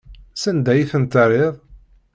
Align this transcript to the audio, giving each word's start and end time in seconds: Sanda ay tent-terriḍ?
Sanda 0.43 0.69
ay 0.73 0.83
tent-terriḍ? 0.91 1.55